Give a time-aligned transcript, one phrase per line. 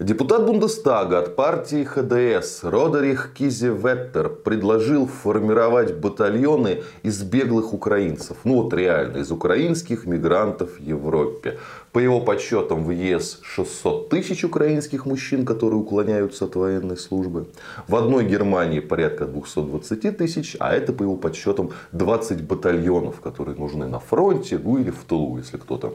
[0.00, 8.38] Депутат Бундестага от партии ХДС Родерих Кизеветтер предложил формировать батальоны из беглых украинцев.
[8.42, 11.60] Ну вот реально, из украинских мигрантов в Европе.
[11.92, 17.46] По его подсчетам в ЕС 600 тысяч украинских мужчин, которые уклоняются от военной службы.
[17.86, 23.86] В одной Германии порядка 220 тысяч, а это по его подсчетам 20 батальонов, которые нужны
[23.86, 25.94] на фронте, ну или в тылу, если кто-то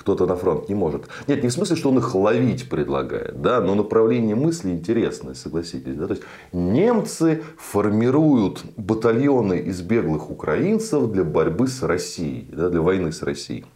[0.00, 1.04] кто-то на фронт не может.
[1.26, 5.94] Нет, не в смысле, что он их ловить предлагает, да, но направление мысли интересное, согласитесь.
[5.94, 6.06] Да?
[6.06, 13.12] То есть немцы формируют батальоны из беглых украинцев для борьбы с Россией, да, для войны
[13.12, 13.66] с Россией.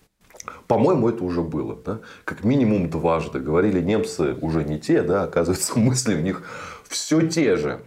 [0.66, 1.78] По-моему, это уже было.
[1.84, 2.00] Да?
[2.24, 3.38] Как минимум дважды.
[3.38, 6.42] Говорили немцы уже не те, да, оказывается, мысли в них
[6.88, 7.82] все те же.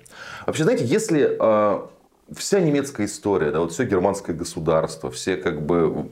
[0.45, 1.79] Вообще, знаете, если э,
[2.35, 6.09] вся немецкая история, да, вот все германское государство, все как бы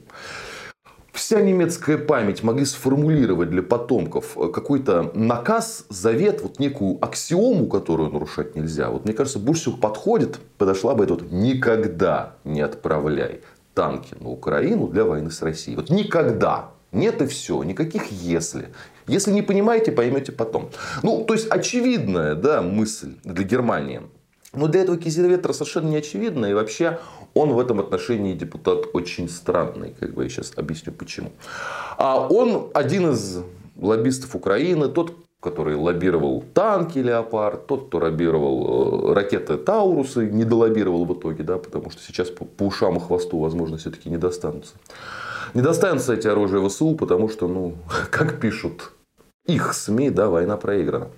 [1.15, 8.11] вся немецкая память могли сформулировать для потомков э, какой-то наказ, завет, вот некую аксиому, которую
[8.11, 8.89] нарушать нельзя.
[8.89, 13.41] Вот мне кажется, больше всего подходит, подошла бы эта вот «никогда не отправляй
[13.73, 15.77] танки на Украину для войны с Россией».
[15.77, 16.71] Вот никогда.
[16.91, 17.63] Нет и все.
[17.63, 18.69] Никаких «если».
[19.07, 20.71] Если не понимаете, поймете потом.
[21.03, 24.01] Ну, то есть, очевидная да, мысль для Германии.
[24.55, 26.45] Но для этого Кизельветра совершенно не очевидно.
[26.45, 26.99] И вообще
[27.33, 29.95] он в этом отношении депутат очень странный.
[29.99, 31.31] Как бы я сейчас объясню почему.
[31.97, 33.39] А он один из
[33.75, 41.05] лоббистов Украины, тот, который лоббировал танки Леопард, тот, кто лоббировал э, ракеты Таурусы, не долоббировал
[41.05, 44.73] в итоге, да, потому что сейчас по, по ушам и хвосту, возможно, все-таки не достанутся.
[45.53, 47.75] Не достанутся эти оружия ВСУ, потому что, ну,
[48.11, 48.91] как пишут
[49.45, 51.09] их СМИ, да, война проиграна.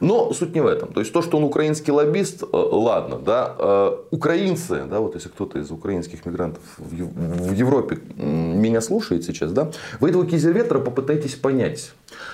[0.00, 0.92] Но суть не в этом.
[0.92, 5.28] То есть то, что он украинский лоббист, э, ладно, да, э, украинцы, да, вот если
[5.28, 11.92] кто-то из украинских мигрантов в Европе меня слушает сейчас, да, вы этого Кизельветра попытайтесь понять.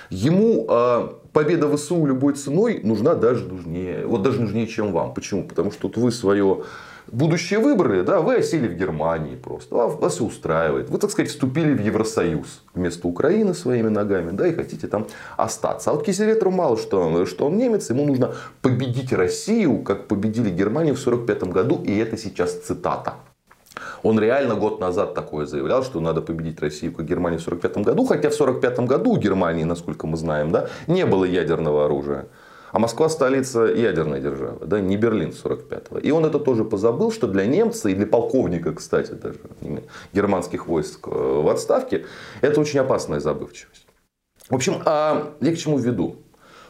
[0.09, 5.13] Ему э, победа ВСУ любой ценой нужна даже нужнее, вот даже нужнее, чем вам.
[5.13, 5.43] Почему?
[5.43, 6.63] Потому что вот вы свое
[7.11, 10.89] будущие выборы, да, вы осели в Германии просто, вас все устраивает.
[10.89, 15.07] Вы, так сказать, вступили в Евросоюз вместо Украины своими ногами, да, и хотите там
[15.37, 15.91] остаться.
[15.91, 20.95] А вот Кизеветру мало что, что он немец, ему нужно победить Россию, как победили Германию
[20.95, 23.15] в 1945 году, и это сейчас цитата.
[24.03, 28.05] Он реально год назад такое заявлял, что надо победить Россию, как Германию в 1945 году.
[28.05, 32.27] Хотя в 1945 году у Германии, насколько мы знаем, да, не было ядерного оружия.
[32.71, 35.99] А Москва столица ядерной державы, да, не Берлин 45-го.
[35.99, 39.39] И он это тоже позабыл, что для немца и для полковника, кстати, даже
[40.13, 42.05] германских войск э, в отставке,
[42.39, 43.85] это очень опасная забывчивость.
[44.49, 46.17] В общем, а я к чему веду?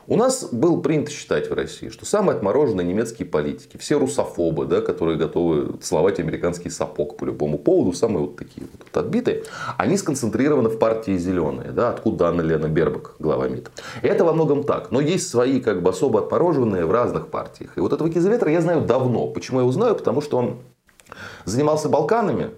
[0.07, 4.81] У нас было принято считать в России, что самые отмороженные немецкие политики, все русофобы, да,
[4.81, 9.44] которые готовы целовать американский сапог по любому поводу, самые вот такие вот, вот отбитые,
[9.78, 13.72] они сконцентрированы в партии «Зеленые», да, откуда Анна Лена Бербак, глава МИД.
[14.02, 14.91] Это во многом так.
[14.91, 17.78] Но есть свои как бы особо отмороженные в разных партиях.
[17.78, 19.28] И вот этого Кизеветра я знаю давно.
[19.28, 19.96] Почему я его знаю?
[19.96, 20.59] Потому что он
[21.46, 22.52] занимался Балканами,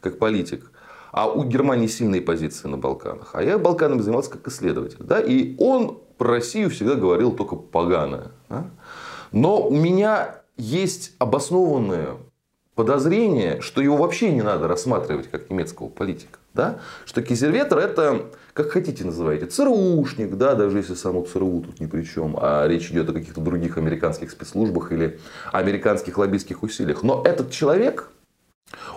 [0.00, 0.70] как политик.
[1.10, 3.30] А у Германии сильные позиции на Балканах.
[3.34, 5.00] А я Балканами занимался как исследователь.
[5.00, 5.20] Да?
[5.20, 8.28] И он про Россию всегда говорил только поганое.
[8.48, 8.64] Да?
[9.30, 12.16] Но у меня есть обоснованное
[12.74, 16.38] подозрение, что его вообще не надо рассматривать как немецкого политика.
[16.54, 16.80] Да?
[17.06, 22.02] Что Кизельветер это, как хотите называйте, ЦРУшник, да, даже если само ЦРУ тут ни при
[22.02, 25.18] чем, а речь идет о каких-то других американских спецслужбах или
[25.52, 27.02] американских лоббистских усилиях.
[27.02, 28.10] Но этот человек,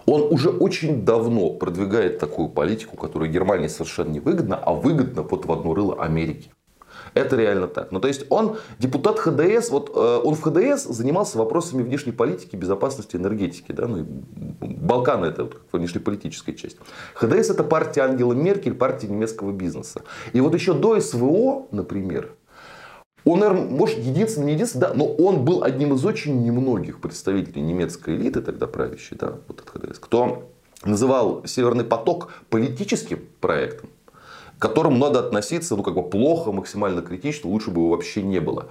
[0.06, 5.46] он уже очень давно продвигает такую политику, которая Германии совершенно не выгодна, а выгодна вот
[5.46, 6.50] в одно рыло Америки.
[7.16, 7.94] Это реально так.
[7.94, 12.58] Ну, то есть он депутат ХДС, вот э, он в ХДС занимался вопросами внешней политики,
[12.58, 13.72] безопасности, энергетики.
[13.72, 13.88] Да?
[13.88, 14.06] Ну,
[14.60, 16.78] Балканы это вот, внешнеполитическая часть.
[17.14, 20.02] ХДС это партия Ангелы Меркель, партия немецкого бизнеса.
[20.34, 22.36] И вот еще до СВО, например,
[23.24, 23.40] он,
[23.70, 28.42] может, единственный, не единственный, да, но он был одним из очень немногих представителей немецкой элиты,
[28.42, 30.52] тогда правящей, да, вот от ХДС, кто
[30.84, 33.90] называл Северный поток политическим проектом,
[34.58, 38.40] к которому надо относиться, ну, как бы плохо, максимально критично, лучше бы его вообще не
[38.40, 38.68] было.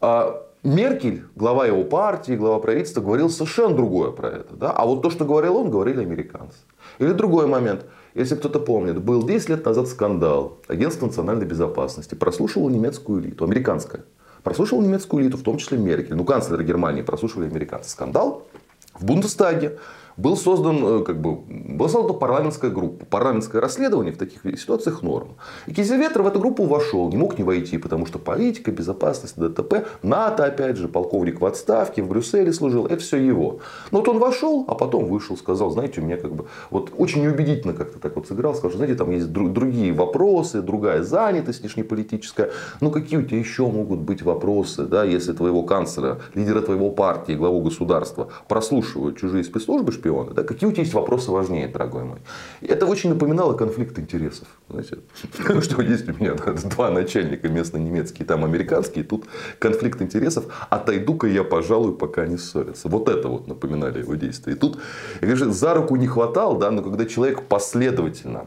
[0.00, 4.54] А Меркель, глава его партии, глава правительства, говорил совершенно другое про это.
[4.56, 4.70] Да?
[4.70, 6.56] А вот то, что говорил он, говорили американцы.
[6.98, 7.84] Или другой момент.
[8.14, 10.58] Если кто-то помнит, был 10 лет назад скандал.
[10.66, 14.04] Агентство национальной безопасности прослушивало немецкую элиту, американская.
[14.42, 16.14] Прослушивал немецкую элиту, в том числе Меркель.
[16.14, 17.90] Ну, канцлер Германии прослушивали американцы.
[17.90, 18.46] Скандал
[18.94, 19.78] в Бундестаге.
[20.16, 23.04] Был создан, э, как бы, была создана парламентская группа.
[23.06, 25.36] Парламентское расследование в таких ситуациях норм.
[25.66, 29.86] И Кизеветр в эту группу вошел, не мог не войти, потому что политика, безопасность, ДТП,
[30.02, 33.60] НАТО, опять же, полковник в отставке, в Брюсселе служил, это все его.
[33.90, 37.22] Но вот он вошел, а потом вышел, сказал, знаете, у меня как бы, вот очень
[37.22, 42.50] неубедительно как-то так вот сыграл, сказал, что, знаете, там есть другие вопросы, другая занятость внешнеполитическая,
[42.80, 47.32] ну какие у тебя еще могут быть вопросы, да, если твоего канцлера, лидера твоего партии,
[47.32, 52.18] главу государства прослушивают чужие спецслужбы, шпионы, да, какие у тебя есть вопросы важнее, дорогой мой.
[52.60, 54.46] И это очень напоминало конфликт интересов.
[54.68, 54.98] Знаете,
[55.62, 56.34] что есть у меня
[56.74, 59.24] два начальника местно немецкие, там американские, тут
[59.58, 62.88] конфликт интересов, отойду-ка я, пожалуй, пока не ссорятся.
[62.88, 64.52] Вот это вот напоминали его действия.
[64.52, 64.78] И тут,
[65.20, 68.46] я говорю, за руку не хватал, да, но когда человек последовательно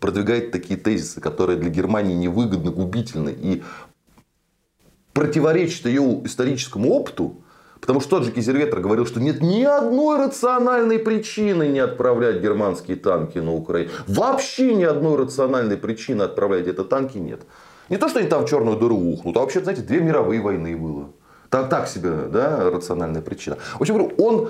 [0.00, 3.62] продвигает такие тезисы, которые для Германии невыгодны, губительны и
[5.12, 7.43] противоречат ее историческому опыту,
[7.84, 12.96] Потому что тот же Кизельветер говорил, что нет ни одной рациональной причины не отправлять германские
[12.96, 13.90] танки на Украину.
[14.06, 17.42] Вообще ни одной рациональной причины отправлять это танки нет.
[17.90, 20.74] Не то, что они там в черную дыру ухнут, а вообще, знаете, две мировые войны
[20.78, 21.10] было.
[21.50, 23.58] Так, так себе, да, рациональная причина.
[23.74, 24.48] В общем, говорю, он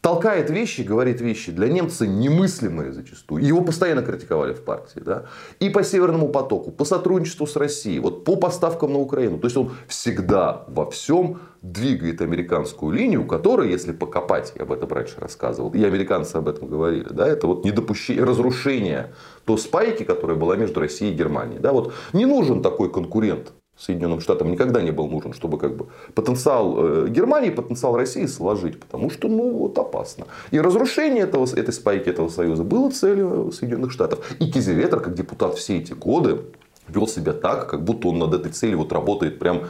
[0.00, 3.44] толкает вещи, говорит вещи для немца немыслимые зачастую.
[3.44, 5.00] Его постоянно критиковали в партии.
[5.00, 5.26] Да?
[5.60, 9.38] И по Северному потоку, по сотрудничеству с Россией, вот по поставкам на Украину.
[9.38, 14.88] То есть он всегда во всем двигает американскую линию, которая, если покопать, я об этом
[14.90, 19.12] раньше рассказывал, и американцы об этом говорили, да, это вот недопущение, разрушение
[19.44, 21.58] той спайки, которая была между Россией и Германией.
[21.58, 25.86] Да, вот не нужен такой конкурент Соединенным Штатам никогда не был нужен, чтобы как бы
[26.14, 30.26] потенциал э, Германии, потенциал России сложить, потому что ну вот опасно.
[30.50, 34.18] И разрушение этого, этой спайки, этого союза было целью Соединенных Штатов.
[34.40, 36.40] И Кизеветер, как депутат все эти годы,
[36.88, 39.68] вел себя так, как будто он над этой целью вот работает прям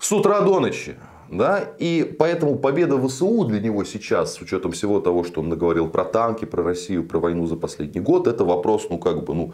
[0.00, 0.96] с утра до ночи.
[1.30, 1.60] Да?
[1.78, 6.04] И поэтому победа ВСУ для него сейчас, с учетом всего того, что он наговорил про
[6.04, 9.52] танки, про Россию, про войну за последний год, это вопрос, ну как бы, ну,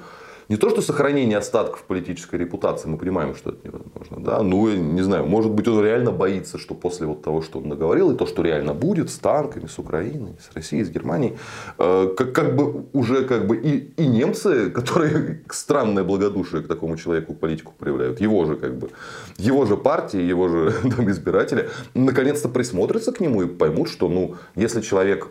[0.53, 4.17] не то, что сохранение остатков политической репутации, мы понимаем, что это невозможно.
[4.19, 4.43] Да?
[4.43, 8.13] Ну, не знаю, может быть, он реально боится, что после вот того, что он наговорил,
[8.13, 11.39] и то, что реально будет с танками, с Украиной, с Россией, с Германией,
[11.79, 16.97] э, как, как бы уже как бы и, и немцы, которые странное благодушие к такому
[16.97, 18.91] человеку политику проявляют, его же как бы,
[19.39, 24.35] его же партии, его же там, избиратели, наконец-то присмотрятся к нему и поймут, что ну,
[24.55, 25.29] если человек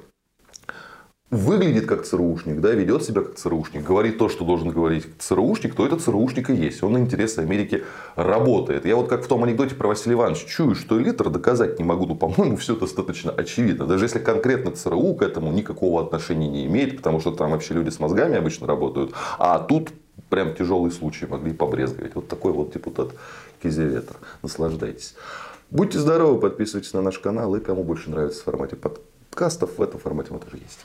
[1.31, 5.85] выглядит как ЦРУшник, да, ведет себя как ЦРУшник, говорит то, что должен говорить ЦРУшник, то
[5.85, 6.83] это ЦРУшник и есть.
[6.83, 7.85] Он на интересы Америки
[8.15, 8.85] работает.
[8.85, 12.05] Я вот как в том анекдоте про Василия Ивановича чую, что элитр доказать не могу,
[12.05, 13.85] но, по-моему, все достаточно очевидно.
[13.85, 17.89] Даже если конкретно ЦРУ к этому никакого отношения не имеет, потому что там вообще люди
[17.89, 19.89] с мозгами обычно работают, а тут
[20.29, 22.13] прям тяжелый случай могли побрезговать.
[22.13, 23.11] Вот такой вот депутат
[23.63, 24.15] Кизеветр.
[24.43, 25.15] Наслаждайтесь.
[25.69, 27.55] Будьте здоровы, подписывайтесь на наш канал.
[27.55, 30.79] И кому больше нравится в формате подкастов, в этом формате мы тоже есть.